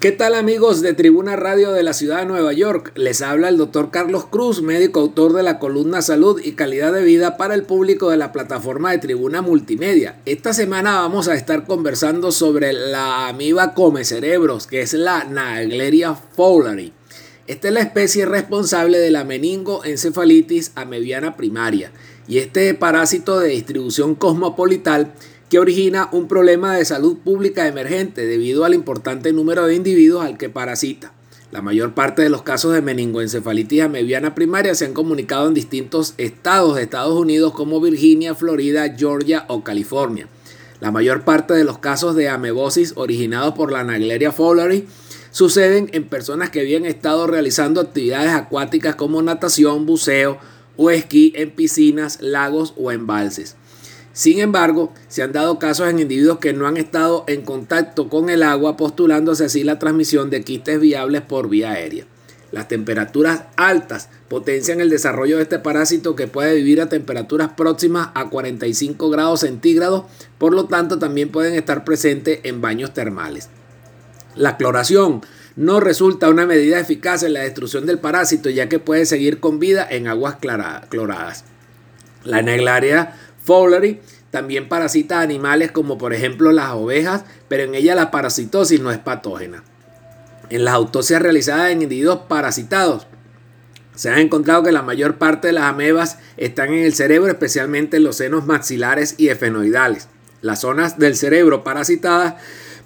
¿Qué 0.00 0.12
tal 0.12 0.34
amigos 0.34 0.80
de 0.80 0.94
Tribuna 0.94 1.36
Radio 1.36 1.72
de 1.72 1.82
la 1.82 1.92
Ciudad 1.92 2.20
de 2.20 2.24
Nueva 2.24 2.54
York? 2.54 2.90
Les 2.94 3.20
habla 3.20 3.50
el 3.50 3.58
doctor 3.58 3.90
Carlos 3.90 4.24
Cruz, 4.24 4.62
médico 4.62 5.00
autor 5.00 5.34
de 5.34 5.42
la 5.42 5.58
columna 5.58 6.00
Salud 6.00 6.40
y 6.42 6.52
Calidad 6.52 6.94
de 6.94 7.04
Vida 7.04 7.36
para 7.36 7.52
el 7.52 7.64
público 7.64 8.08
de 8.08 8.16
la 8.16 8.32
plataforma 8.32 8.92
de 8.92 8.96
Tribuna 8.96 9.42
Multimedia. 9.42 10.18
Esta 10.24 10.54
semana 10.54 11.02
vamos 11.02 11.28
a 11.28 11.34
estar 11.34 11.66
conversando 11.66 12.32
sobre 12.32 12.72
la 12.72 13.28
amiba 13.28 13.74
come 13.74 14.06
cerebros, 14.06 14.66
que 14.66 14.80
es 14.80 14.94
la 14.94 15.24
Naegleria 15.24 16.14
fowleri. 16.14 16.94
Esta 17.46 17.68
es 17.68 17.74
la 17.74 17.80
especie 17.80 18.24
responsable 18.24 18.96
de 18.96 19.10
la 19.10 19.24
meningoencefalitis 19.24 20.72
amebiana 20.76 21.36
primaria 21.36 21.92
y 22.26 22.38
este 22.38 22.72
parásito 22.72 23.38
de 23.38 23.48
distribución 23.48 24.14
cosmopolital 24.14 25.12
que 25.50 25.58
origina 25.58 26.08
un 26.12 26.28
problema 26.28 26.76
de 26.76 26.84
salud 26.84 27.18
pública 27.18 27.66
emergente 27.66 28.24
debido 28.24 28.64
al 28.64 28.72
importante 28.72 29.32
número 29.32 29.66
de 29.66 29.74
individuos 29.74 30.24
al 30.24 30.38
que 30.38 30.48
parasita. 30.48 31.12
La 31.50 31.60
mayor 31.60 31.92
parte 31.92 32.22
de 32.22 32.28
los 32.28 32.42
casos 32.42 32.72
de 32.72 32.80
meningoencefalitis 32.80 33.82
amebiana 33.82 34.36
primaria 34.36 34.76
se 34.76 34.84
han 34.84 34.94
comunicado 34.94 35.48
en 35.48 35.54
distintos 35.54 36.14
estados 36.18 36.76
de 36.76 36.82
Estados 36.84 37.18
Unidos 37.18 37.52
como 37.52 37.80
Virginia, 37.80 38.36
Florida, 38.36 38.94
Georgia 38.96 39.44
o 39.48 39.64
California. 39.64 40.28
La 40.78 40.92
mayor 40.92 41.24
parte 41.24 41.52
de 41.54 41.64
los 41.64 41.78
casos 41.78 42.14
de 42.14 42.28
amebosis 42.28 42.92
originados 42.94 43.54
por 43.54 43.72
la 43.72 43.82
Naegleria 43.82 44.30
fowleri 44.30 44.86
suceden 45.32 45.90
en 45.92 46.04
personas 46.04 46.50
que 46.50 46.60
habían 46.60 46.86
estado 46.86 47.26
realizando 47.26 47.80
actividades 47.80 48.30
acuáticas 48.30 48.94
como 48.94 49.20
natación, 49.20 49.84
buceo 49.84 50.38
o 50.76 50.90
esquí 50.90 51.32
en 51.34 51.50
piscinas, 51.50 52.20
lagos 52.20 52.72
o 52.76 52.92
embalses. 52.92 53.56
Sin 54.12 54.40
embargo, 54.40 54.92
se 55.08 55.22
han 55.22 55.32
dado 55.32 55.58
casos 55.58 55.88
en 55.88 56.00
individuos 56.00 56.38
que 56.38 56.52
no 56.52 56.66
han 56.66 56.76
estado 56.76 57.24
en 57.28 57.42
contacto 57.42 58.08
con 58.08 58.28
el 58.28 58.42
agua, 58.42 58.76
postulándose 58.76 59.44
así 59.44 59.62
la 59.62 59.78
transmisión 59.78 60.30
de 60.30 60.42
quistes 60.42 60.80
viables 60.80 61.22
por 61.22 61.48
vía 61.48 61.72
aérea. 61.72 62.06
Las 62.50 62.66
temperaturas 62.66 63.44
altas 63.56 64.08
potencian 64.28 64.80
el 64.80 64.90
desarrollo 64.90 65.36
de 65.36 65.44
este 65.44 65.60
parásito 65.60 66.16
que 66.16 66.26
puede 66.26 66.56
vivir 66.56 66.80
a 66.80 66.88
temperaturas 66.88 67.50
próximas 67.56 68.08
a 68.14 68.28
45 68.28 69.08
grados 69.10 69.40
centígrados, 69.40 70.04
por 70.38 70.52
lo 70.52 70.66
tanto 70.66 70.98
también 70.98 71.30
pueden 71.30 71.54
estar 71.54 71.84
presentes 71.84 72.40
en 72.42 72.60
baños 72.60 72.92
termales. 72.92 73.48
La 74.34 74.56
cloración 74.56 75.22
no 75.54 75.78
resulta 75.78 76.28
una 76.28 76.46
medida 76.46 76.80
eficaz 76.80 77.22
en 77.22 77.34
la 77.34 77.40
destrucción 77.40 77.86
del 77.86 77.98
parásito 77.98 78.50
ya 78.50 78.68
que 78.68 78.78
puede 78.80 79.06
seguir 79.06 79.38
con 79.38 79.60
vida 79.60 79.86
en 79.88 80.08
aguas 80.08 80.36
cloradas. 80.36 81.44
La 82.24 82.42
neglaria 82.42 83.14
También 84.30 84.68
parasita 84.68 85.20
animales 85.20 85.72
como 85.72 85.98
por 85.98 86.14
ejemplo 86.14 86.52
las 86.52 86.70
ovejas, 86.70 87.24
pero 87.48 87.64
en 87.64 87.74
ella 87.74 87.96
la 87.96 88.12
parasitosis 88.12 88.80
no 88.80 88.92
es 88.92 88.98
patógena. 88.98 89.64
En 90.50 90.64
las 90.64 90.74
autopsias 90.74 91.20
realizadas 91.20 91.70
en 91.70 91.82
individuos 91.82 92.20
parasitados, 92.28 93.06
se 93.96 94.08
ha 94.08 94.20
encontrado 94.20 94.62
que 94.62 94.72
la 94.72 94.82
mayor 94.82 95.18
parte 95.18 95.48
de 95.48 95.52
las 95.52 95.64
amebas 95.64 96.18
están 96.36 96.68
en 96.72 96.84
el 96.84 96.94
cerebro, 96.94 97.28
especialmente 97.28 97.96
en 97.96 98.04
los 98.04 98.16
senos 98.16 98.46
maxilares 98.46 99.16
y 99.18 99.28
efenoidales. 99.28 100.08
Las 100.42 100.60
zonas 100.60 100.98
del 100.98 101.16
cerebro 101.16 101.64
parasitadas 101.64 102.34